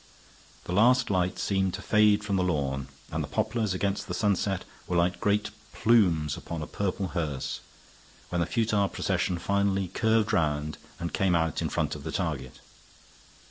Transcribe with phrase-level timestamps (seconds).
[0.63, 4.65] The last light seemed to fade from the lawn, and the poplars against the sunset
[4.87, 7.59] were like great plumes upon a purple hearse,
[8.29, 12.61] when the futile procession finally curved round, and came out in front of the target.